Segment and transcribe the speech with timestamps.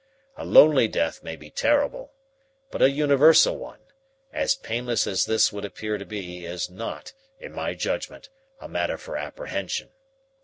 [0.35, 2.11] A lonely death may be terrible,
[2.71, 3.77] but a universal one,
[4.33, 8.29] as painless as this would appear to be, is not, in my judgment,
[8.59, 9.89] a matter for apprehension.